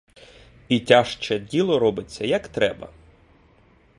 І 0.67 0.79
тяжче 0.79 1.39
діло 1.39 1.79
робиться, 1.79 2.25
як 2.25 2.47
треба. 2.47 2.89